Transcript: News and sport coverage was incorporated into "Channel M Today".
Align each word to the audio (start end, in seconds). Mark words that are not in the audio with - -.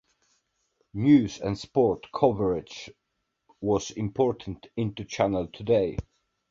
News 0.95 1.39
and 1.39 1.59
sport 1.59 2.07
coverage 2.11 2.89
was 3.61 3.91
incorporated 3.91 4.71
into 4.75 5.05
"Channel 5.05 5.41
M 5.43 5.51
Today". 5.51 5.97